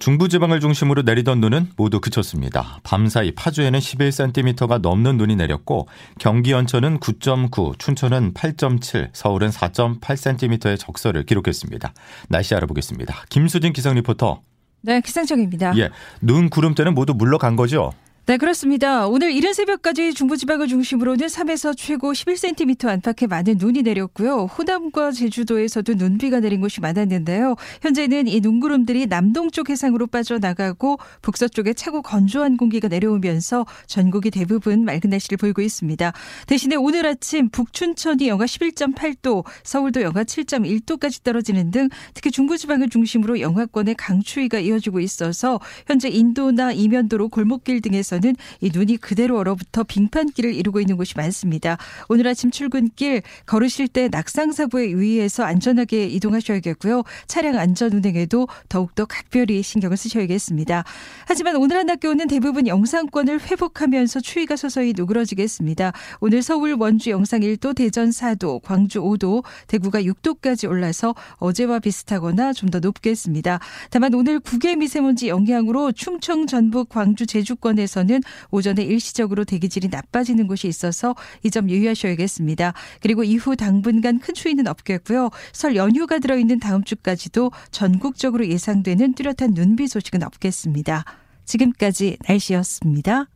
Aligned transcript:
중부지방을 0.00 0.60
중심으로 0.60 1.02
내리던 1.02 1.40
눈은 1.40 1.72
모두 1.76 2.00
그쳤습니다. 2.00 2.80
밤사이 2.82 3.32
파주에는 3.32 3.78
11cm가 3.78 4.80
넘는 4.80 5.18
눈이 5.18 5.36
내렸고 5.36 5.88
경기 6.18 6.52
연천은 6.52 7.00
9.9, 7.00 7.78
춘천은 7.78 8.32
8.7, 8.32 9.10
서울은 9.12 9.50
4.8cm의 9.50 10.78
적설을 10.78 11.24
기록했습니다. 11.24 11.92
날씨 12.30 12.54
알아보겠습니다. 12.54 13.24
김수진 13.28 13.74
기상 13.74 13.94
리포터. 13.94 14.40
네, 14.80 15.02
기상청입니다. 15.02 15.76
예, 15.76 15.90
눈 16.22 16.48
구름대는 16.48 16.94
모두 16.94 17.12
물러간 17.12 17.54
거죠? 17.54 17.92
네, 18.30 18.36
그렇습니다. 18.36 19.08
오늘 19.08 19.32
이른 19.32 19.52
새벽까지 19.52 20.14
중부지방을 20.14 20.68
중심으로는 20.68 21.26
3에서 21.26 21.76
최고 21.76 22.12
11cm 22.12 22.86
안팎의 22.86 23.26
많은 23.26 23.56
눈이 23.58 23.82
내렸고요. 23.82 24.44
호남과 24.44 25.10
제주도에서도 25.10 25.94
눈비가 25.94 26.38
내린 26.38 26.60
곳이 26.60 26.80
많았는데요. 26.80 27.56
현재는 27.82 28.28
이 28.28 28.38
눈구름들이 28.38 29.06
남동쪽 29.06 29.68
해상으로 29.68 30.06
빠져나가고 30.06 30.98
북서쪽에 31.22 31.72
차고 31.72 32.02
건조한 32.02 32.56
공기가 32.56 32.86
내려오면서 32.86 33.66
전국이 33.88 34.30
대부분 34.30 34.84
맑은 34.84 35.10
날씨를 35.10 35.36
보이고 35.36 35.60
있습니다. 35.60 36.12
대신에 36.46 36.76
오늘 36.76 37.06
아침 37.06 37.48
북춘천이 37.48 38.28
영하 38.28 38.44
11.8도, 38.44 39.44
서울도 39.64 40.02
영하 40.02 40.22
7.1도까지 40.22 41.24
떨어지는 41.24 41.72
등 41.72 41.88
특히 42.14 42.30
중부지방을 42.30 42.90
중심으로 42.90 43.40
영하권의 43.40 43.96
강추위가 43.96 44.60
이어지고 44.60 45.00
있어서 45.00 45.58
현재 45.88 46.08
인도나 46.08 46.70
이면도로 46.70 47.28
골목길 47.28 47.80
등에서 47.80 48.19
지역에서는 48.20 48.36
이 48.60 48.70
눈이 48.72 48.96
그대로 48.98 49.38
얼어붙어 49.38 49.84
빙판길을 49.84 50.54
이루고 50.54 50.80
있는 50.80 50.96
곳이 50.96 51.14
많습니다. 51.16 51.76
오늘 52.08 52.26
아침 52.26 52.50
출근길 52.50 53.22
걸으실 53.46 53.88
때 53.88 54.08
낙상 54.08 54.52
사고에 54.52 54.90
유의해서 54.90 55.44
안전하게 55.44 56.06
이동하셔야겠고요. 56.06 57.02
차량 57.26 57.58
안전 57.58 57.92
운행에도 57.92 58.48
더욱더 58.68 59.04
각별히 59.04 59.62
신경을 59.62 59.96
쓰셔야겠습니다. 59.96 60.84
하지만 61.26 61.56
오늘 61.56 61.76
한 61.76 61.90
학교는 61.90 62.28
대부분 62.28 62.66
영상권을 62.66 63.40
회복하면서 63.50 64.20
추위가 64.20 64.56
서서히 64.56 64.92
누그러지겠습니다. 64.96 65.92
오늘 66.20 66.42
서울 66.42 66.74
원주 66.74 67.10
영상 67.10 67.40
1도, 67.40 67.74
대전 67.74 68.10
4도, 68.10 68.62
광주 68.62 69.00
5도, 69.00 69.44
대구가 69.66 70.02
6도까지 70.02 70.68
올라서 70.68 71.14
어제와 71.36 71.80
비슷하거나 71.80 72.52
좀 72.54 72.70
더 72.70 72.78
높겠습니다. 72.78 73.58
다만 73.90 74.14
오늘 74.14 74.38
국외 74.38 74.76
미세먼지 74.76 75.28
영향으로 75.28 75.90
충청, 75.90 76.46
전북, 76.46 76.88
광주, 76.88 77.26
제주권에서 77.26 78.04
지역에서는 78.10 78.20
오전에 78.50 78.82
일시적으로 78.82 79.44
대기질이 79.44 79.88
나빠지는 79.88 80.48
곳이 80.48 80.66
있어서 80.66 81.14
이 81.44 81.50
점 81.50 81.68
유의하셔야겠습니다. 81.68 82.74
그리고 83.00 83.24
이후 83.24 83.56
당분간 83.56 84.20
큰 84.20 84.34
추위는 84.34 84.68
없겠고요. 84.68 85.30
설 85.52 85.74
연휴가 85.74 86.20
들어있는 86.20 86.60
다음 86.60 86.84
주까지도 86.84 87.50
전국적으로 87.72 88.46
예상되는 88.46 89.14
뚜렷한 89.14 89.54
눈비 89.54 89.88
소식은 89.88 90.22
없겠습니다. 90.22 91.04
지금까지 91.44 92.18
날씨였습니다. 92.28 93.26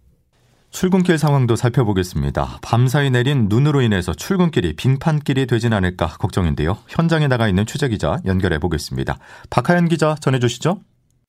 출근길 0.71 1.19
상황도 1.19 1.57
살펴보겠습니다. 1.57 2.59
밤사이 2.63 3.11
내린 3.11 3.47
눈으로 3.49 3.83
인해서 3.83 4.15
출근길이 4.15 4.75
빙판길이 4.77 5.47
되진 5.47 5.73
않을까 5.73 6.07
걱정인데요. 6.07 6.79
현장에 6.89 7.27
나가 7.27 7.49
있는 7.49 7.67
취재 7.67 7.89
기자 7.89 8.19
연결해 8.25 8.59
보겠습니다. 8.59 9.19
박하연 9.51 9.89
기자 9.89 10.15
전해 10.21 10.39
주시죠. 10.39 10.81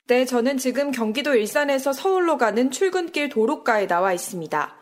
네, 0.08 0.24
저는 0.24 0.60
지금 0.60 0.92
경기도 0.92 1.34
일산에서 1.34 1.92
서울로 1.92 2.38
가는 2.38 2.70
출근길 2.70 3.28
도로가에 3.28 3.88
나와 3.88 4.14
있습니다. 4.14 4.76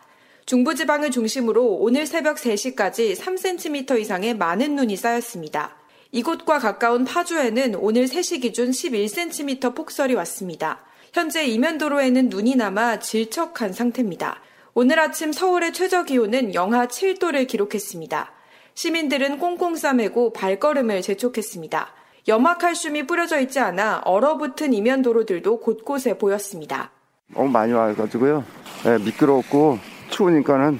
중부지방을 0.45 1.11
중심으로 1.11 1.65
오늘 1.65 2.05
새벽 2.05 2.35
3시까지 2.35 3.15
3cm 3.15 4.01
이상의 4.01 4.35
많은 4.35 4.75
눈이 4.75 4.97
쌓였습니다. 4.97 5.77
이곳과 6.11 6.59
가까운 6.59 7.05
파주에는 7.05 7.75
오늘 7.75 8.03
3시 8.03 8.41
기준 8.41 8.71
11cm 8.71 9.73
폭설이 9.73 10.13
왔습니다. 10.15 10.83
현재 11.13 11.45
이면도로에는 11.45 12.27
눈이 12.27 12.57
남아 12.57 12.99
질척한 12.99 13.71
상태입니다. 13.71 14.41
오늘 14.73 14.99
아침 14.99 15.31
서울의 15.31 15.71
최저 15.71 16.03
기온은 16.03 16.53
영하 16.53 16.87
7도를 16.87 17.47
기록했습니다. 17.47 18.29
시민들은 18.73 19.39
꽁꽁 19.39 19.77
싸매고 19.77 20.33
발걸음을 20.33 21.01
재촉했습니다. 21.01 22.02
염화칼슘이 22.27 23.03
뿌려져 23.05 23.39
있지 23.39 23.59
않아 23.59 24.01
얼어붙은 24.05 24.73
이면 24.73 25.01
도로들도 25.01 25.59
곳곳에 25.59 26.17
보였습니다. 26.17 26.91
너무 27.27 27.49
많이 27.49 27.73
와가지고요. 27.73 28.43
네, 28.83 28.97
미끄럽고 28.99 29.79
추우니까는 30.09 30.79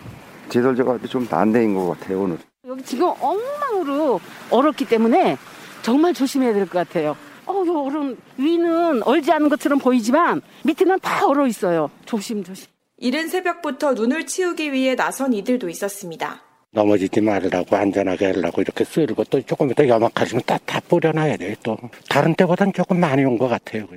제설제가 0.50 1.00
좀 1.10 1.28
난데인 1.30 1.74
것 1.76 1.88
같아요 2.00 2.22
오늘. 2.22 2.38
여기 2.68 2.84
지금 2.84 3.12
엉망으로 3.20 4.20
얼었기 4.52 4.86
때문에 4.86 5.38
정말 5.82 6.14
조심해야 6.14 6.54
될 6.54 6.66
것 6.66 6.88
같아요. 6.88 7.16
어, 7.46 7.54
얼음 7.54 8.16
위는 8.38 9.04
얼지 9.04 9.32
않은 9.34 9.50
것처럼 9.50 9.80
보이지만 9.80 10.42
밑에는 10.64 11.00
다 11.02 11.26
얼어 11.28 11.46
있어요. 11.48 11.90
조심 12.06 12.44
조심. 12.44 12.68
이른 12.98 13.28
새벽부터 13.28 13.94
눈을 13.94 14.26
치우기 14.28 14.72
위해 14.72 14.96
나선 14.96 15.34
이들도 15.34 15.68
있었습니다. 15.68 16.42
넘어지지 16.74 17.22
말라고 17.22 17.76
안전하게 17.76 18.26
하려고 18.26 18.62
이렇게 18.62 18.84
쓰고 18.84 19.24
또 19.26 19.42
조금 19.44 19.74
더 19.74 19.88
염막하시면 19.88 20.44
다, 20.46 20.58
다 20.66 20.82
뿌려놔야 20.88 21.38
돼요 21.38 21.56
또 21.64 21.78
다른 22.10 22.36
때보다는 22.36 22.74
조금 22.74 23.00
많이 23.00 23.24
온 23.24 23.38
것 23.38 23.48
같아요 23.48 23.88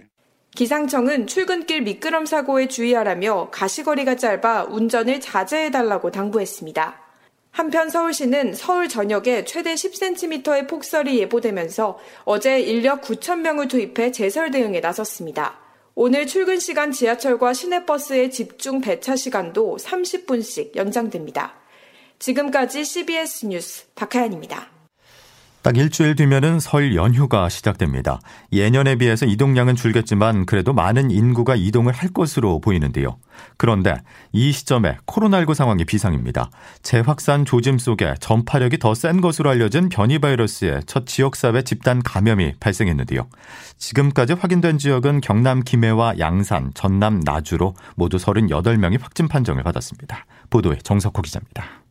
기상청은 0.55 1.27
출근길 1.27 1.83
미끄럼 1.83 2.25
사고에 2.25 2.67
주의하라며 2.69 3.51
가시거리가 3.51 4.17
짧아 4.17 4.65
운전을 4.71 5.21
자제해달라고 5.21 6.11
당부했습니다. 6.11 6.99
한편 7.51 7.91
서울시는 7.91 8.55
서울 8.55 8.89
전역에 8.89 9.45
최대 9.45 9.75
10cm의 9.75 10.67
폭설이 10.67 11.19
예보되면서 11.21 11.99
어제 12.25 12.59
인력 12.61 13.03
9,000명을 13.03 13.69
투입해 13.69 14.13
제설 14.13 14.51
대응에 14.51 14.81
나섰습니다. 14.81 15.59
오늘 15.95 16.27
출근 16.27 16.59
시간 16.59 16.91
지하철과 16.91 17.53
시내버스의 17.53 18.31
집중 18.31 18.81
배차 18.81 19.15
시간도 19.15 19.77
30분씩 19.79 20.75
연장됩니다. 20.75 21.55
지금까지 22.19 22.85
CBS 22.85 23.47
뉴스 23.47 23.87
박하연입니다. 23.95 24.69
딱 25.67 25.77
일주일 25.77 26.15
뒤면은 26.15 26.61
설 26.61 26.95
연휴가 26.95 27.49
시작됩니다. 27.49 28.21
예년에 28.53 28.95
비해서 28.95 29.27
이동량은 29.27 29.75
줄겠지만 29.75 30.47
그래도 30.47 30.73
많은 30.73 31.11
인구가 31.11 31.57
이동을 31.57 31.93
할 31.93 32.11
것으로 32.11 32.61
보이는데요. 32.61 33.19
그런데 33.57 33.97
이 34.31 34.53
시점에 34.53 34.97
코로나19 35.07 35.55
상황이 35.55 35.85
비상입니다. 35.85 36.51
재확산 36.83 37.45
조짐 37.45 37.79
속에 37.79 38.15
전파력이 38.21 38.79
더 38.79 38.95
센 38.95 39.21
것으로 39.21 39.51
알려진 39.51 39.89
변이 39.89 40.21
바이러스의 40.21 40.83
첫 40.87 41.05
지역사회 41.05 41.63
집단 41.63 42.01
감염이 42.01 42.55
발생했는데요. 42.61 43.27
지금까지 43.77 44.35
확인된 44.35 44.79
지역은 44.79 45.21
경남 45.21 45.65
김해와 45.65 46.21
양산, 46.21 46.71
전남 46.75 47.19
나주로 47.25 47.75
모두 47.97 48.19
38명이 48.19 49.01
확진 49.01 49.27
판정을 49.27 49.65
받았습니다. 49.65 50.27
보도에 50.49 50.79
정석호 50.85 51.23
기자입니다. 51.23 51.86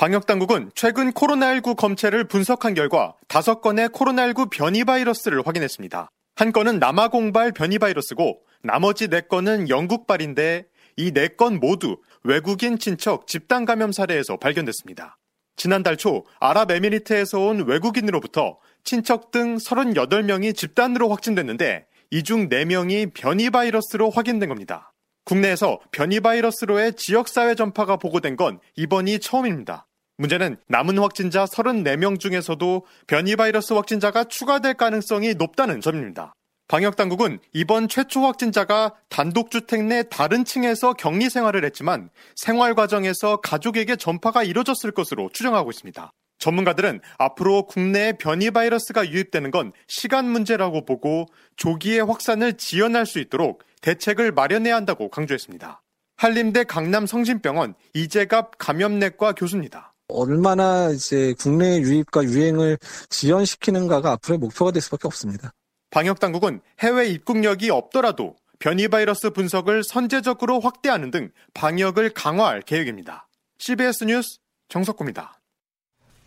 방역당국은 0.00 0.70
최근 0.74 1.12
코로나19 1.12 1.76
검체를 1.76 2.24
분석한 2.24 2.72
결과 2.72 3.12
5건의 3.28 3.92
코로나19 3.92 4.48
변이 4.48 4.82
바이러스를 4.82 5.46
확인했습니다. 5.46 6.08
한 6.36 6.52
건은 6.52 6.78
남아공발 6.78 7.52
변이 7.52 7.78
바이러스고 7.78 8.40
나머지 8.62 9.08
4건은 9.08 9.68
영국발인데 9.68 10.64
이 10.96 11.10
4건 11.10 11.60
모두 11.60 11.98
외국인 12.24 12.78
친척 12.78 13.26
집단 13.26 13.66
감염 13.66 13.92
사례에서 13.92 14.38
발견됐습니다. 14.38 15.18
지난달 15.56 15.98
초 15.98 16.24
아랍에미리트에서 16.40 17.38
온 17.38 17.66
외국인으로부터 17.68 18.56
친척 18.84 19.30
등 19.30 19.56
38명이 19.56 20.56
집단으로 20.56 21.10
확진됐는데 21.10 21.84
이 22.10 22.22
중 22.22 22.48
4명이 22.48 23.12
변이 23.12 23.50
바이러스로 23.50 24.08
확인된 24.08 24.48
겁니다. 24.48 24.94
국내에서 25.26 25.78
변이 25.92 26.20
바이러스로의 26.20 26.94
지역사회 26.94 27.54
전파가 27.54 27.98
보고된 27.98 28.36
건 28.36 28.60
이번이 28.76 29.18
처음입니다. 29.18 29.86
문제는 30.20 30.58
남은 30.68 30.98
확진자 30.98 31.46
34명 31.46 32.20
중에서도 32.20 32.84
변이 33.06 33.36
바이러스 33.36 33.72
확진자가 33.72 34.24
추가될 34.24 34.74
가능성이 34.74 35.32
높다는 35.32 35.80
점입니다. 35.80 36.34
방역당국은 36.68 37.38
이번 37.54 37.88
최초 37.88 38.20
확진자가 38.20 38.94
단독주택 39.08 39.82
내 39.84 40.02
다른 40.10 40.44
층에서 40.44 40.92
격리 40.92 41.30
생활을 41.30 41.64
했지만 41.64 42.10
생활 42.36 42.74
과정에서 42.74 43.38
가족에게 43.38 43.96
전파가 43.96 44.42
이뤄졌을 44.42 44.90
것으로 44.90 45.30
추정하고 45.32 45.70
있습니다. 45.70 46.12
전문가들은 46.38 47.00
앞으로 47.16 47.64
국내에 47.64 48.12
변이 48.12 48.50
바이러스가 48.50 49.08
유입되는 49.08 49.50
건 49.50 49.72
시간 49.88 50.28
문제라고 50.30 50.84
보고 50.84 51.26
조기에 51.56 52.00
확산을 52.00 52.58
지연할 52.58 53.06
수 53.06 53.20
있도록 53.20 53.64
대책을 53.80 54.32
마련해야 54.32 54.76
한다고 54.76 55.08
강조했습니다. 55.08 55.82
한림대 56.18 56.64
강남성심병원 56.64 57.74
이재갑 57.94 58.58
감염내과 58.58 59.32
교수입니다. 59.32 59.89
얼마나 60.12 60.90
이제 60.90 61.34
국내 61.38 61.78
유입과 61.78 62.24
유행을 62.24 62.78
지연시키는가가 63.08 64.12
앞으로의 64.12 64.38
목표가 64.38 64.70
될 64.70 64.82
수밖에 64.82 65.06
없습니다. 65.06 65.52
방역 65.90 66.20
당국은 66.20 66.60
해외 66.80 67.08
입국력이 67.08 67.70
없더라도 67.70 68.36
변이 68.58 68.88
바이러스 68.88 69.30
분석을 69.30 69.82
선제적으로 69.82 70.60
확대하는 70.60 71.10
등 71.10 71.30
방역을 71.54 72.10
강화할 72.10 72.62
계획입니다. 72.62 73.28
CBS 73.58 74.04
뉴스 74.04 74.38
정석구입니다. 74.68 75.39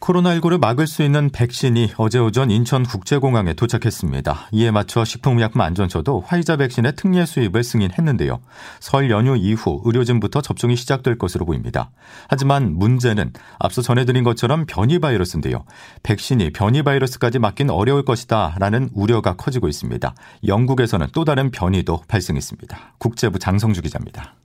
코로나19를 0.04 0.60
막을 0.60 0.86
수 0.86 1.02
있는 1.02 1.30
백신이 1.30 1.94
어제 1.98 2.20
오전 2.20 2.52
인천국제공항에 2.52 3.54
도착했습니다. 3.54 4.50
이에 4.52 4.70
맞춰 4.70 5.06
식품의약품안전처도 5.06 6.24
화이자 6.28 6.58
백신의 6.58 6.96
특례 6.98 7.26
수입을 7.26 7.64
승인했는데요. 7.64 8.42
설 8.82 9.10
연휴 9.10 9.38
이후 9.38 9.82
의료진부터 9.86 10.42
접종이 10.42 10.76
시작될 10.76 11.18
것으로 11.18 11.46
보입니다. 11.46 11.92
하지만 12.28 12.74
문제는 12.78 13.32
앞서 13.60 13.82
전해드린 13.82 14.26
것처럼 14.26 14.66
변이 14.66 15.00
바이러스인데요. 15.00 15.64
백신이 16.04 16.52
변이 16.52 16.84
바이러스까지 16.84 17.40
막긴 17.40 17.70
어려울 17.70 18.04
것이다 18.04 18.56
라는 18.60 18.90
우려가 18.94 19.36
커지고 19.38 19.70
있습니다. 19.70 20.14
영국에서는 20.46 21.08
또 21.14 21.24
다른 21.24 21.50
변이도 21.50 22.02
발생했습니다. 22.10 22.96
국제부 22.98 23.40
장성주 23.40 23.82
기자입니다. 23.82 24.36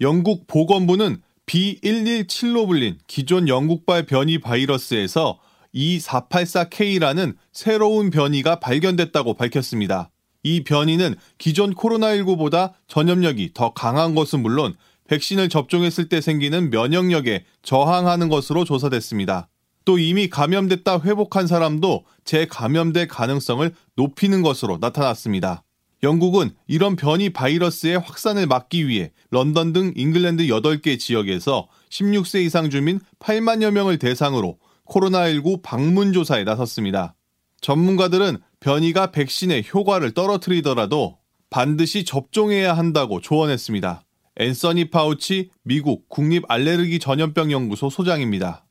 영국 0.00 0.46
보건부는 0.46 1.18
B117로 1.46 2.66
불린 2.66 2.98
기존 3.06 3.48
영국발 3.48 4.06
변이 4.06 4.38
바이러스에서 4.38 5.38
E484K라는 5.74 7.36
새로운 7.52 8.10
변이가 8.10 8.60
발견됐다고 8.60 9.34
밝혔습니다. 9.34 10.10
이 10.42 10.64
변이는 10.64 11.14
기존 11.38 11.74
코로나19보다 11.74 12.72
전염력이 12.88 13.50
더 13.54 13.72
강한 13.72 14.14
것은 14.14 14.42
물론 14.42 14.74
백신을 15.08 15.48
접종했을 15.48 16.08
때 16.08 16.20
생기는 16.20 16.70
면역력에 16.70 17.44
저항하는 17.62 18.28
것으로 18.28 18.64
조사됐습니다. 18.64 19.48
또 19.84 19.98
이미 19.98 20.28
감염됐다 20.28 21.00
회복한 21.02 21.46
사람도 21.46 22.04
재감염될 22.24 23.06
가능성을 23.06 23.72
높이는 23.94 24.42
것으로 24.42 24.78
나타났습니다. 24.80 25.62
영국은 26.06 26.50
이런 26.68 26.94
변이 26.94 27.30
바이러스의 27.30 27.98
확산을 27.98 28.46
막기 28.46 28.86
위해 28.86 29.10
런던 29.30 29.72
등 29.72 29.92
잉글랜드 29.96 30.44
8개 30.44 31.00
지역에서 31.00 31.66
16세 31.90 32.44
이상 32.44 32.70
주민 32.70 33.00
8만여 33.18 33.72
명을 33.72 33.98
대상으로 33.98 34.58
코로나19 34.86 35.62
방문 35.62 36.12
조사에 36.12 36.44
나섰습니다. 36.44 37.16
전문가들은 37.60 38.38
변이가 38.60 39.10
백신의 39.10 39.64
효과를 39.74 40.12
떨어뜨리더라도 40.12 41.18
반드시 41.50 42.04
접종해야 42.04 42.74
한다고 42.74 43.20
조언했습니다. 43.20 44.04
앤서니 44.36 44.90
파우치 44.90 45.50
미국 45.64 46.08
국립 46.08 46.44
알레르기 46.48 47.00
전염병 47.00 47.50
연구소 47.50 47.90
소장입니다. 47.90 48.65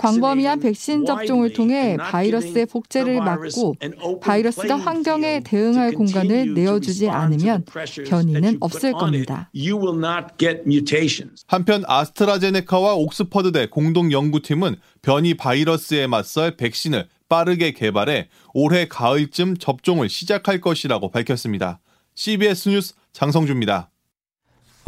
광범위한 0.00 0.60
백신 0.60 1.04
접종을 1.04 1.52
통해 1.52 1.96
바이러스의 1.96 2.66
복제를 2.66 3.18
막고 3.18 3.76
바이러스가 4.20 4.76
환경에 4.76 5.40
대응할 5.40 5.92
공간을 5.92 6.54
내어주지 6.54 7.08
않으면 7.08 7.64
변이는 8.08 8.56
없을 8.60 8.92
겁니다. 8.92 9.50
한편 11.46 11.82
아스트라제네카와 11.86 12.94
옥스퍼드대 12.94 13.68
공동 13.68 14.12
연구팀은 14.12 14.76
변이 15.02 15.34
바이러스에 15.34 16.06
맞설 16.06 16.56
백신을 16.56 17.08
빠르게 17.28 17.72
개발해 17.72 18.28
올해 18.54 18.86
가을쯤 18.88 19.56
접종을 19.58 20.08
시작할 20.08 20.60
것이라고 20.60 21.10
밝혔습니다. 21.10 21.80
CBS 22.14 22.68
뉴스 22.68 22.94
장성주입니다. 23.12 23.90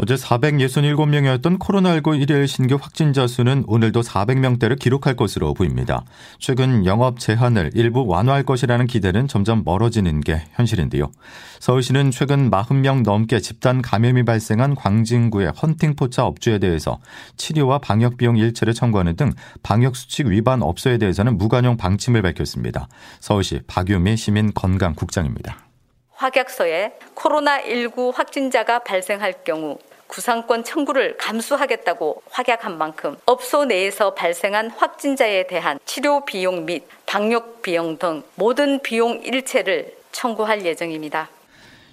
어제 0.01 0.15
467명이었던 0.15 1.59
코로나19 1.59 2.23
일일 2.23 2.47
신규 2.47 2.79
확진자 2.81 3.27
수는 3.27 3.65
오늘도 3.67 4.03
400명대를 4.03 4.79
기록할 4.79 5.17
것으로 5.17 5.55
보입니다. 5.55 6.05
최근 6.39 6.87
영업 6.87 7.19
제한을 7.19 7.73
일부 7.75 8.07
완화할 8.07 8.45
것이라는 8.45 8.87
기대는 8.87 9.27
점점 9.27 9.63
멀어지는 9.65 10.21
게 10.21 10.45
현실인데요. 10.53 11.11
서울시는 11.59 12.13
최근 12.13 12.49
40명 12.49 13.03
넘게 13.03 13.41
집단 13.41 13.83
감염이 13.83 14.25
발생한 14.25 14.77
광진구의 14.77 15.51
헌팅포차 15.61 16.25
업주에 16.27 16.61
대해서 16.61 17.01
치료와 17.37 17.79
방역 17.79 18.19
비용 18.19 18.37
일체를 18.37 18.75
청구하는 18.75 19.17
등 19.17 19.33
방역 19.65 19.97
수칙 19.97 20.29
위반 20.29 20.63
업소에 20.63 20.99
대해서는 20.99 21.37
무관용 21.39 21.77
방침을 21.77 22.23
밝혔습니다. 22.23 22.87
서울시 23.19 23.63
박유미 23.67 24.17
시민 24.17 24.53
건강 24.55 24.95
국장입니다. 24.95 25.59
확약서에 26.19 26.95
코로나19 27.15 28.13
확진자가 28.13 28.81
발생할 28.81 29.45
경우 29.45 29.79
구상권 30.09 30.65
청구를 30.65 31.17
감수하겠다고 31.17 32.23
확약한 32.31 32.77
만큼 32.77 33.17
업소 33.27 33.65
내에서 33.67 34.15
발생한 34.15 34.71
확진자에 34.71 35.47
대한 35.47 35.79
치료 35.85 36.25
비용 36.25 36.65
및 36.67 36.85
방역 37.07 37.63
비용 37.63 37.97
등 37.99 38.23
모든 38.35 38.81
비용 38.81 39.23
일체를 39.23 39.97
청구할 40.11 40.65
예정입니다. 40.65 41.29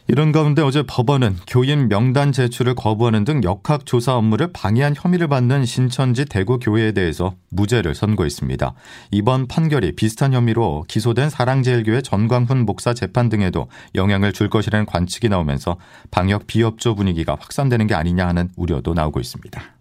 이런 0.08 0.32
가운데 0.32 0.62
어제 0.62 0.84
법원은 0.84 1.38
교인 1.48 1.90
명단 1.90 2.32
제출을 2.32 2.76
거부하는 2.76 3.24
등 3.24 3.42
역학조사 3.44 4.16
업무를 4.16 4.54
방해한 4.54 4.94
혐의를 4.96 5.28
받는 5.28 5.66
신천지 5.66 6.26
대구교회에 6.26 6.92
대해서 6.92 7.34
무죄를 7.50 7.96
선고했습니다. 7.96 8.76
이번 9.10 9.48
판결이 9.48 9.94
비슷한 9.94 10.34
혐의로 10.34 10.86
기소된 10.88 11.32
사랑제일교회 11.32 12.02
전광훈 12.02 12.66
목사 12.66 12.94
재판 12.94 13.30
등에도 13.30 13.68
영향을 13.96 14.32
줄 14.32 14.48
것이라는 14.48 14.86
관측이 14.86 15.28
나오면서 15.30 15.78
방역 16.12 16.46
비협조 16.46 16.94
분위기가 16.94 17.36
확산되는 17.40 17.88
게 17.88 17.96
아니냐 17.96 18.28
하는 18.28 18.50
우려도 18.56 18.94
나오고 18.94 19.20
있습니다. 19.20 19.75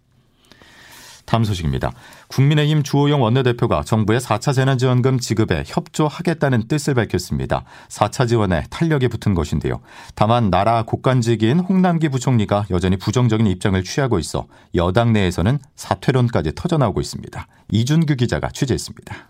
다음 1.25 1.45
소식입니다. 1.45 1.93
국민의힘 2.29 2.83
주호영 2.83 3.23
원내대표가 3.23 3.83
정부의 3.85 4.21
4차 4.21 4.55
재난지원금 4.55 5.19
지급에 5.19 5.65
협조하겠다는 5.67 6.69
뜻을 6.69 6.95
밝혔습니다. 6.95 7.65
4차 7.89 8.29
지원에 8.29 8.65
탄력이 8.71 9.09
붙은 9.09 9.35
것인데요. 9.35 9.81
다만 10.15 10.51
나라 10.51 10.83
국간직인 10.83 11.61
홍남기 11.61 12.09
부총리가 12.09 12.67
여전히 12.71 12.97
부정적인 12.97 13.47
입장을 13.47 13.83
취하고 13.83 14.19
있어 14.19 14.47
여당 14.75 15.13
내에서는 15.13 15.59
사퇴론까지 15.77 16.53
터져나오고 16.55 17.01
있습니다. 17.01 17.47
이준규 17.71 18.17
기자가 18.17 18.51
취재했습니다. 18.51 19.29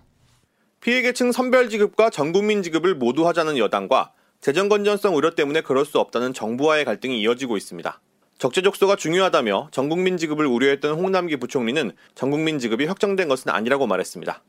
피해계층 0.81 1.33
선별 1.33 1.71
지급과 1.71 2.11
전국민 2.11 2.63
지급을 2.63 2.95
모두 2.95 3.27
하자는 3.27 3.57
여당과 3.57 4.13
재정 4.43 4.69
건전성 4.69 5.17
우려 5.17 5.35
때문에 5.35 5.63
그럴 5.63 5.87
수 5.87 5.99
없다는 5.99 6.35
정부와의 6.35 6.85
갈등이 6.85 7.19
이어지고 7.23 7.57
있습니다. 7.57 7.99
적재적소가 8.39 8.97
중요하다며 8.97 9.69
전국민 9.71 10.17
지급을 10.17 10.47
우려했던 10.47 10.95
홍남기 10.95 11.37
부총리는 11.37 11.93
전국민 12.15 12.59
지급이 12.59 12.87
확정된 12.87 13.29
것은 13.29 13.51
아니라고 13.51 13.87
말했습니다. 13.87 14.43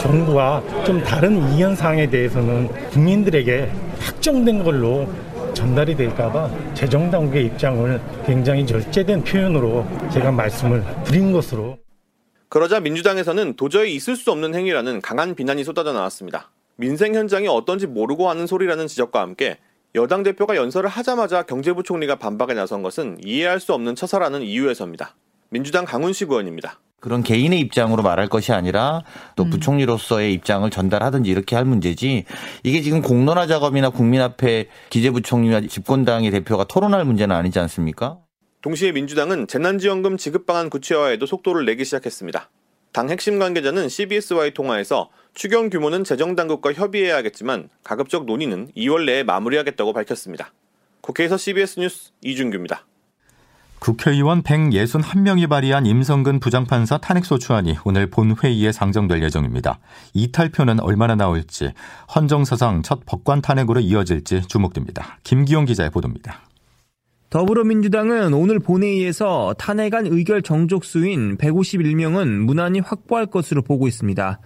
정부와 0.00 0.62
좀 0.84 1.02
다른 1.02 1.52
이견 1.52 1.74
사항에 1.74 2.08
대해서는 2.08 2.68
국민들에게 2.90 3.70
확정된 3.98 4.62
걸로 4.62 5.08
전달이 5.54 5.96
될까봐 5.96 6.74
재정 6.74 7.10
당국의 7.10 7.46
입장을 7.46 8.00
굉장히 8.24 8.66
절제된 8.66 9.24
표현으로 9.24 9.86
제가 10.12 10.30
말씀을 10.30 10.84
드린 11.04 11.32
것으로. 11.32 11.78
그러자 12.48 12.80
민주당에서는 12.80 13.56
도저히 13.56 13.94
있을 13.94 14.16
수 14.16 14.30
없는 14.30 14.54
행위라는 14.54 15.00
강한 15.00 15.34
비난이 15.34 15.64
쏟아져 15.64 15.92
나왔습니다. 15.92 16.50
민생 16.76 17.14
현장이 17.14 17.48
어떤지 17.48 17.86
모르고 17.86 18.28
하는 18.28 18.46
소리라는 18.46 18.86
지적과 18.86 19.20
함께 19.20 19.58
여당 19.94 20.22
대표가 20.22 20.56
연설을 20.56 20.88
하자마자 20.88 21.42
경제부총리가 21.42 22.16
반박에 22.16 22.54
나선 22.54 22.82
것은 22.82 23.18
이해할 23.22 23.60
수 23.60 23.74
없는 23.74 23.94
처사라는 23.94 24.40
이유에서입니다. 24.42 25.14
민주당 25.50 25.84
강훈식 25.84 26.30
의원입니다. 26.30 26.80
그런 26.98 27.22
개인의 27.22 27.60
입장으로 27.60 28.02
말할 28.02 28.28
것이 28.28 28.52
아니라 28.52 29.02
또 29.36 29.42
음. 29.42 29.50
부총리로서의 29.50 30.32
입장을 30.32 30.68
전달하든지 30.70 31.28
이렇게 31.28 31.56
할 31.56 31.64
문제지 31.66 32.24
이게 32.62 32.80
지금 32.80 33.02
공론화 33.02 33.46
작업이나 33.46 33.90
국민 33.90 34.22
앞에 34.22 34.68
기재부총리와 34.88 35.62
집권당의 35.62 36.30
대표가 36.30 36.64
토론할 36.64 37.04
문제는 37.04 37.34
아니지 37.34 37.58
않습니까? 37.58 38.18
동시에 38.62 38.92
민주당은 38.92 39.48
재난지원금 39.48 40.16
지급 40.16 40.46
방안 40.46 40.70
구체화에도 40.70 41.26
속도를 41.26 41.66
내기 41.66 41.84
시작했습니다. 41.84 42.48
당 42.92 43.08
핵심 43.08 43.38
관계자는 43.38 43.88
CBS와의 43.88 44.52
통화에서 44.52 45.08
추경 45.34 45.70
규모는 45.70 46.04
재정당국과 46.04 46.74
협의해야겠지만 46.74 47.70
가급적 47.82 48.26
논의는 48.26 48.70
2월 48.76 49.06
내에 49.06 49.22
마무리하겠다고 49.22 49.94
밝혔습니다. 49.94 50.52
국회에서 51.00 51.38
CBS 51.38 51.80
뉴스 51.80 52.10
이준규입니다. 52.22 52.84
국회의원 53.78 54.42
161명이 54.44 55.48
발의한 55.48 55.86
임성근 55.86 56.38
부장판사 56.38 56.98
탄핵소추안이 56.98 57.78
오늘 57.84 58.08
본회의에 58.10 58.70
상정될 58.70 59.22
예정입니다. 59.24 59.80
이탈표는 60.12 60.78
얼마나 60.78 61.16
나올지 61.16 61.72
헌정사상 62.14 62.82
첫 62.82 63.04
법관 63.06 63.42
탄핵으로 63.42 63.80
이어질지 63.80 64.42
주목됩니다. 64.46 65.18
김기용 65.24 65.64
기자의 65.64 65.90
보도입니다. 65.90 66.42
더불어민주당은 67.32 68.34
오늘 68.34 68.58
본회의에서 68.58 69.54
탄핵안 69.56 70.06
의결 70.06 70.42
정족수인 70.42 71.38
151명은 71.38 72.26
무난히 72.28 72.80
확보할 72.80 73.24
것으로 73.24 73.62
보고 73.62 73.88
있습니다. 73.88 74.38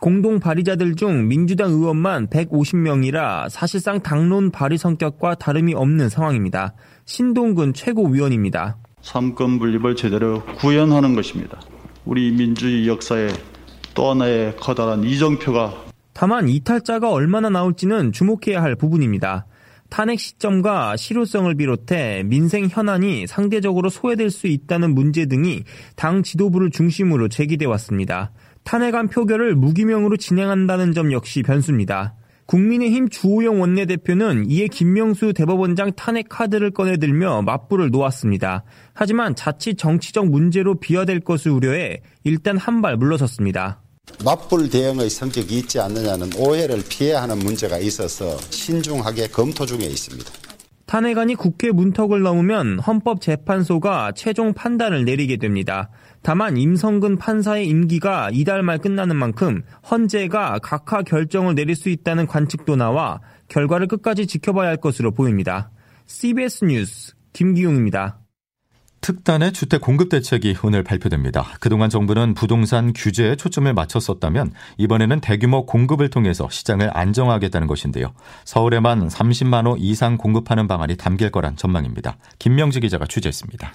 공동 0.00 0.38
발의자들 0.38 0.94
중 0.94 1.26
민주당 1.26 1.72
의원만 1.72 2.28
150명이라 2.28 3.48
사실상 3.50 4.00
당론 4.04 4.52
발의 4.52 4.78
성격과 4.78 5.34
다름이 5.34 5.74
없는 5.74 6.08
상황입니다. 6.08 6.74
신동근 7.06 7.74
최고위원입니다. 7.74 8.76
삼권 9.02 9.58
분립을 9.58 9.96
제대로 9.96 10.44
구현하는 10.60 11.16
것입니다. 11.16 11.60
우리 12.04 12.30
민주주의 12.30 12.86
역사에 12.86 13.30
또 13.94 14.10
하나의 14.10 14.54
커다란 14.58 15.02
이정표가 15.02 15.74
다만 16.12 16.48
이탈자가 16.48 17.10
얼마나 17.10 17.50
나올지는 17.50 18.12
주목해야 18.12 18.62
할 18.62 18.76
부분입니다. 18.76 19.46
탄핵 19.88 20.20
시점과 20.20 20.96
실효성을 20.96 21.54
비롯해 21.54 22.22
민생 22.24 22.68
현안이 22.70 23.26
상대적으로 23.26 23.88
소외될 23.88 24.30
수 24.30 24.46
있다는 24.46 24.94
문제 24.94 25.26
등이 25.26 25.64
당 25.96 26.22
지도부를 26.22 26.70
중심으로 26.70 27.28
제기돼 27.28 27.64
왔습니다. 27.66 28.32
탄핵안 28.64 29.08
표결을 29.08 29.54
무기명으로 29.54 30.16
진행한다는 30.16 30.92
점 30.92 31.10
역시 31.12 31.42
변수입니다. 31.42 32.14
국민의힘 32.46 33.08
주호영 33.10 33.60
원내대표는 33.60 34.50
이에 34.50 34.68
김명수 34.68 35.34
대법원장 35.34 35.92
탄핵 35.96 36.28
카드를 36.30 36.70
꺼내들며 36.70 37.42
맞불을 37.42 37.90
놓았습니다. 37.90 38.64
하지만 38.94 39.34
자칫 39.34 39.76
정치적 39.76 40.28
문제로 40.28 40.74
비화될 40.78 41.20
것을 41.20 41.50
우려해 41.50 42.00
일단 42.24 42.56
한 42.56 42.80
발 42.80 42.96
물러섰습니다. 42.96 43.82
맞불 44.24 44.70
대응의 44.70 45.10
성격이 45.10 45.58
있지 45.58 45.80
않느냐는 45.80 46.30
오해를 46.36 46.82
피해야 46.88 47.22
하는 47.22 47.38
문제가 47.38 47.78
있어서 47.78 48.36
신중하게 48.50 49.28
검토 49.28 49.64
중에 49.64 49.84
있습니다. 49.84 50.30
탄핵안이 50.86 51.34
국회 51.34 51.70
문턱을 51.70 52.22
넘으면 52.22 52.78
헌법재판소가 52.78 54.12
최종 54.16 54.54
판단을 54.54 55.04
내리게 55.04 55.36
됩니다. 55.36 55.90
다만 56.22 56.56
임성근 56.56 57.18
판사의 57.18 57.68
임기가 57.68 58.30
이달 58.32 58.62
말 58.62 58.78
끝나는 58.78 59.14
만큼 59.14 59.62
헌재가 59.90 60.60
각하 60.62 61.02
결정을 61.02 61.54
내릴 61.54 61.76
수 61.76 61.90
있다는 61.90 62.26
관측도 62.26 62.76
나와 62.76 63.20
결과를 63.48 63.86
끝까지 63.86 64.26
지켜봐야 64.26 64.68
할 64.68 64.76
것으로 64.78 65.12
보입니다. 65.12 65.70
CBS 66.06 66.64
뉴스 66.64 67.14
김기용입니다. 67.34 68.18
특단의 69.00 69.52
주택 69.52 69.80
공급 69.80 70.08
대책이 70.08 70.56
오늘 70.62 70.82
발표됩니다. 70.82 71.54
그동안 71.60 71.90
정부는 71.90 72.34
부동산 72.34 72.92
규제에 72.92 73.36
초점을 73.36 73.72
맞췄었다면 73.72 74.52
이번에는 74.78 75.20
대규모 75.20 75.66
공급을 75.66 76.10
통해서 76.10 76.48
시장을 76.50 76.90
안정하겠다는 76.96 77.66
것인데요. 77.66 78.12
서울에만 78.44 79.08
30만 79.08 79.66
호 79.66 79.76
이상 79.78 80.16
공급하는 80.16 80.66
방안이 80.66 80.96
담길 80.96 81.30
거란 81.30 81.56
전망입니다. 81.56 82.18
김명지 82.38 82.80
기자가 82.80 83.06
취재했습니다. 83.06 83.72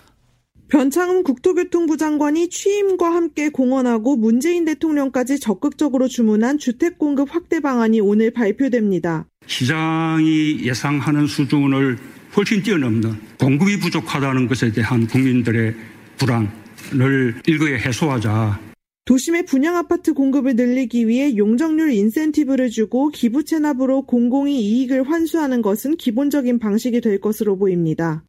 변창흠 0.69 1.21
국토교통부 1.21 1.97
장관이 1.97 2.49
취임과 2.49 3.13
함께 3.13 3.49
공언하고 3.49 4.15
문재인 4.15 4.65
대통령까지 4.65 5.39
적극적으로 5.39 6.07
주문한 6.07 6.57
주택 6.57 6.97
공급 6.97 7.35
확대 7.35 7.59
방안이 7.59 8.01
오늘 8.01 8.31
발표됩니다. 8.31 9.27
시장이 9.45 10.61
예상하는 10.63 11.27
수준을 11.27 11.99
훨씬 12.35 12.63
뛰어넘는 12.63 13.13
공급이 13.39 13.79
부족하다는 13.79 14.47
것에 14.47 14.71
대한 14.71 15.05
국민들의 15.05 15.75
불안을 16.17 17.41
일거에 17.45 17.77
해소하자. 17.77 18.59
도심의 19.05 19.45
분양 19.45 19.75
아파트 19.75 20.13
공급을 20.13 20.55
늘리기 20.55 21.07
위해 21.07 21.35
용적률 21.35 21.91
인센티브를 21.91 22.69
주고 22.69 23.09
기부 23.09 23.43
체납으로 23.43 24.03
공공이 24.05 24.59
이익을 24.59 25.09
환수하는 25.09 25.61
것은 25.61 25.97
기본적인 25.97 26.57
방식이 26.57 27.01
될 27.01 27.19
것으로 27.19 27.57
보입니다. 27.57 28.23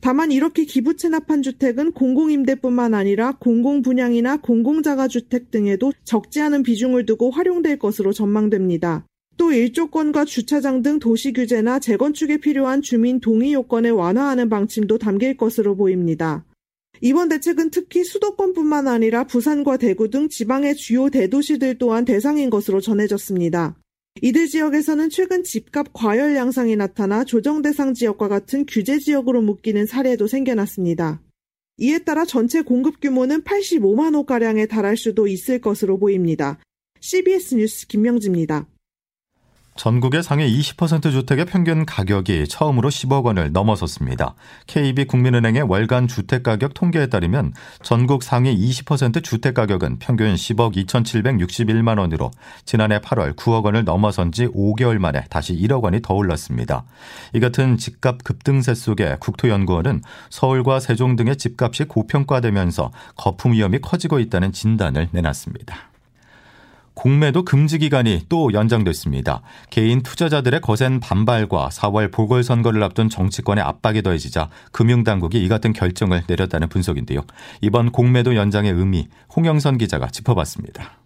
다만 0.00 0.32
이렇게 0.32 0.64
기부 0.64 0.96
체납한 0.96 1.42
주택은 1.42 1.92
공공임대뿐만 1.92 2.94
아니라 2.94 3.32
공공분양이나 3.32 4.38
공공자가주택 4.38 5.50
등에도 5.50 5.92
적지 6.04 6.40
않은 6.40 6.62
비중을 6.62 7.04
두고 7.04 7.30
활용될 7.30 7.78
것으로 7.78 8.12
전망됩니다. 8.12 9.04
또 9.40 9.52
일조권과 9.52 10.26
주차장 10.26 10.82
등 10.82 10.98
도시 10.98 11.32
규제나 11.32 11.78
재건축에 11.78 12.36
필요한 12.36 12.82
주민 12.82 13.20
동의 13.20 13.54
요건을 13.54 13.92
완화하는 13.92 14.50
방침도 14.50 14.98
담길 14.98 15.34
것으로 15.34 15.76
보입니다. 15.76 16.44
이번 17.00 17.30
대책은 17.30 17.70
특히 17.70 18.04
수도권뿐만 18.04 18.86
아니라 18.86 19.24
부산과 19.24 19.78
대구 19.78 20.10
등 20.10 20.28
지방의 20.28 20.76
주요 20.76 21.08
대도시들 21.08 21.78
또한 21.78 22.04
대상인 22.04 22.50
것으로 22.50 22.82
전해졌습니다. 22.82 23.78
이들 24.20 24.46
지역에서는 24.46 25.08
최근 25.08 25.42
집값 25.42 25.94
과열 25.94 26.36
양상이 26.36 26.76
나타나 26.76 27.24
조정 27.24 27.62
대상 27.62 27.94
지역과 27.94 28.28
같은 28.28 28.66
규제 28.66 28.98
지역으로 28.98 29.40
묶이는 29.40 29.86
사례도 29.86 30.26
생겨났습니다. 30.26 31.22
이에 31.78 32.00
따라 32.00 32.26
전체 32.26 32.60
공급 32.60 33.00
규모는 33.00 33.40
85만 33.44 34.14
호가량에 34.16 34.66
달할 34.66 34.98
수도 34.98 35.26
있을 35.26 35.62
것으로 35.62 35.98
보입니다. 35.98 36.58
CBS 37.00 37.54
뉴스 37.54 37.86
김명지입니다. 37.86 38.66
전국의 39.80 40.22
상위 40.22 40.60
20% 40.60 41.10
주택의 41.10 41.46
평균 41.46 41.86
가격이 41.86 42.48
처음으로 42.48 42.90
10억 42.90 43.24
원을 43.24 43.50
넘어섰습니다. 43.52 44.34
KB 44.66 45.06
국민은행의 45.06 45.62
월간 45.62 46.06
주택 46.06 46.42
가격 46.42 46.74
통계에 46.74 47.06
따르면 47.06 47.54
전국 47.82 48.22
상위 48.22 48.54
20% 48.54 49.24
주택 49.24 49.54
가격은 49.54 49.98
평균 49.98 50.34
10억 50.34 50.76
2,761만 50.84 51.98
원으로 51.98 52.30
지난해 52.66 52.98
8월 52.98 53.34
9억 53.34 53.64
원을 53.64 53.84
넘어선 53.84 54.32
지 54.32 54.48
5개월 54.48 54.98
만에 54.98 55.24
다시 55.30 55.56
1억 55.56 55.82
원이 55.82 56.02
더 56.02 56.12
올랐습니다. 56.12 56.84
이 57.32 57.40
같은 57.40 57.78
집값 57.78 58.22
급등세 58.22 58.74
속에 58.74 59.16
국토연구원은 59.18 60.02
서울과 60.28 60.80
세종 60.80 61.16
등의 61.16 61.36
집값이 61.36 61.84
고평가되면서 61.84 62.90
거품 63.16 63.52
위험이 63.52 63.78
커지고 63.78 64.18
있다는 64.18 64.52
진단을 64.52 65.08
내놨습니다. 65.12 65.89
공매도 67.00 67.46
금지 67.46 67.78
기간이 67.78 68.26
또 68.28 68.52
연장됐습니다. 68.52 69.40
개인 69.70 70.02
투자자들의 70.02 70.60
거센 70.60 71.00
반발과 71.00 71.70
4월 71.70 72.12
보궐선거를 72.12 72.82
앞둔 72.82 73.08
정치권의 73.08 73.64
압박이 73.64 74.02
더해지자 74.02 74.50
금융당국이 74.70 75.42
이 75.42 75.48
같은 75.48 75.72
결정을 75.72 76.24
내렸다는 76.28 76.68
분석인데요. 76.68 77.22
이번 77.62 77.90
공매도 77.90 78.36
연장의 78.36 78.72
의미 78.72 79.08
홍영선 79.34 79.78
기자가 79.78 80.08
짚어봤습니다. 80.08 80.98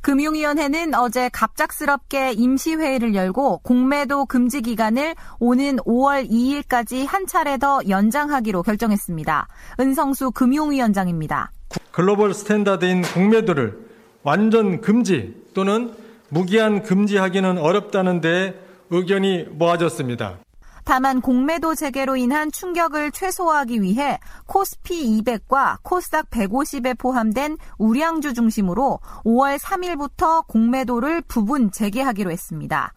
금융위원회는 0.00 0.96
어제 0.96 1.30
갑작스럽게 1.32 2.32
임시회의를 2.32 3.14
열고 3.14 3.58
공매도 3.58 4.26
금지 4.26 4.62
기간을 4.62 5.14
오는 5.38 5.76
5월 5.76 6.28
2일까지 6.28 7.06
한 7.06 7.28
차례 7.28 7.56
더 7.56 7.80
연장하기로 7.88 8.64
결정했습니다. 8.64 9.46
은성수 9.78 10.32
금융위원장입니다. 10.32 11.52
글로벌 11.92 12.34
스탠다드인 12.34 13.02
공매도를 13.02 13.83
완전 14.24 14.80
금지 14.80 15.34
또는 15.54 15.94
무기한 16.30 16.82
금지하기는 16.82 17.58
어렵다는 17.58 18.20
데 18.20 18.58
의견이 18.90 19.44
모아졌습니다. 19.50 20.38
다만 20.84 21.20
공매도 21.20 21.74
재개로 21.74 22.16
인한 22.16 22.50
충격을 22.50 23.12
최소화하기 23.12 23.80
위해 23.80 24.18
코스피 24.46 25.22
200과 25.22 25.78
코스닥 25.82 26.28
150에 26.30 26.98
포함된 26.98 27.56
우량주 27.78 28.34
중심으로 28.34 29.00
5월 29.24 29.58
3일부터 29.58 30.46
공매도를 30.46 31.22
부분 31.22 31.70
재개하기로 31.70 32.30
했습니다. 32.30 32.92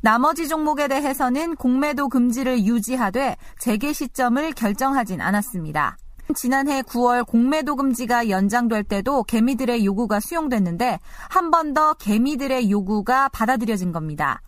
나머지 0.00 0.48
종목에 0.48 0.88
대해서는 0.88 1.56
공매도 1.56 2.08
금지를 2.08 2.64
유지하되 2.64 3.36
재개 3.58 3.92
시점을 3.92 4.52
결정하진 4.52 5.20
않았습니다. 5.20 5.96
지난해 6.34 6.82
9월 6.82 7.24
공매도 7.26 7.76
금지가 7.76 8.28
연장될 8.30 8.84
때도 8.84 9.22
개미들의 9.24 9.84
요구가 9.84 10.20
수용됐는데 10.20 10.98
한 11.28 11.50
번 11.50 11.72
더 11.72 11.94
개미들의 11.94 12.70
요구가 12.70 13.28
받아들여진 13.28 13.92
겁니다. 13.92 14.40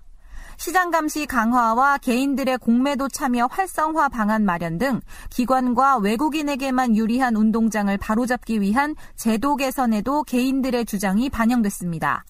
시장 0.56 0.90
감시 0.90 1.26
강화와 1.26 1.98
개인들의 1.98 2.58
공매도 2.58 3.08
참여 3.08 3.46
활성화 3.50 4.08
방안 4.08 4.44
마련 4.44 4.76
등 4.78 5.00
기관과 5.30 5.98
외국인에게만 5.98 6.96
유리한 6.96 7.36
운동장을 7.36 7.96
바로잡기 7.98 8.60
위한 8.60 8.96
제도 9.14 9.54
개선에도 9.56 10.24
개인들의 10.24 10.84
주장이 10.84 11.30
반영됐습니다. 11.30 12.24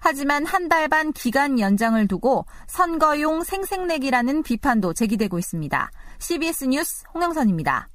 하지만 0.00 0.46
한 0.46 0.68
달 0.68 0.88
반 0.88 1.12
기간 1.12 1.60
연장을 1.60 2.08
두고 2.08 2.46
선거용 2.66 3.44
생색내기라는 3.44 4.42
비판도 4.42 4.94
제기되고 4.94 5.38
있습니다. 5.38 5.90
CBS 6.18 6.64
뉴스 6.64 7.04
홍영선입니다. 7.14 7.88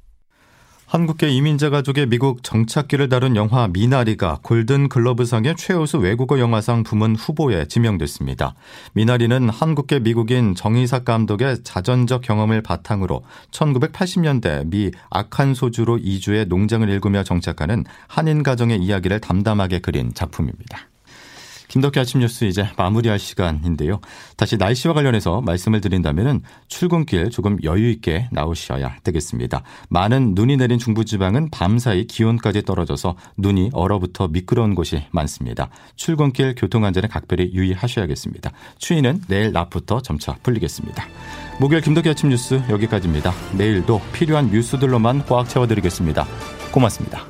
한국계 0.91 1.29
이민자 1.29 1.69
가족의 1.69 2.07
미국 2.07 2.43
정착기를 2.43 3.07
다룬 3.07 3.37
영화 3.37 3.69
미나리가 3.69 4.39
골든 4.41 4.89
글러브상의 4.89 5.55
최우수 5.55 5.99
외국어 5.99 6.37
영화상 6.37 6.83
부문 6.83 7.15
후보에 7.15 7.65
지명됐습니다. 7.69 8.55
미나리는 8.91 9.47
한국계 9.47 9.99
미국인 9.99 10.53
정의삭 10.53 11.05
감독의 11.05 11.63
자전적 11.63 12.23
경험을 12.23 12.61
바탕으로 12.61 13.23
1980년대 13.51 14.69
미 14.69 14.91
아칸소주로 15.09 15.97
이주해 15.97 16.43
농장을 16.43 16.89
일구며 16.89 17.23
정착하는 17.23 17.85
한인 18.09 18.43
가정의 18.43 18.79
이야기를 18.79 19.21
담담하게 19.21 19.79
그린 19.79 20.13
작품입니다. 20.13 20.90
김덕기 21.71 22.01
아침 22.01 22.19
뉴스 22.19 22.43
이제 22.43 22.67
마무리할 22.75 23.17
시간인데요. 23.17 24.01
다시 24.35 24.57
날씨와 24.57 24.93
관련해서 24.93 25.39
말씀을 25.39 25.79
드린다면 25.79 26.41
출근길 26.67 27.29
조금 27.29 27.57
여유 27.63 27.89
있게 27.91 28.27
나오셔야 28.33 28.97
되겠습니다. 29.05 29.63
많은 29.87 30.33
눈이 30.35 30.57
내린 30.57 30.79
중부지방은 30.79 31.49
밤사이 31.49 32.07
기온까지 32.07 32.63
떨어져서 32.63 33.15
눈이 33.37 33.69
얼어붙어 33.71 34.27
미끄러운 34.27 34.75
곳이 34.75 35.03
많습니다. 35.11 35.69
출근길 35.95 36.55
교통안전에 36.55 37.07
각별히 37.07 37.53
유의하셔야겠습니다. 37.53 38.51
추위는 38.77 39.21
내일 39.29 39.53
낮부터 39.53 40.01
점차 40.01 40.35
풀리겠습니다. 40.43 41.05
목요일 41.61 41.81
김덕기 41.83 42.09
아침 42.09 42.31
뉴스 42.31 42.61
여기까지입니다. 42.69 43.31
내일도 43.57 44.01
필요한 44.11 44.51
뉴스들로만 44.51 45.25
꽉 45.25 45.47
채워드리겠습니다. 45.47 46.27
고맙습니다. 46.73 47.23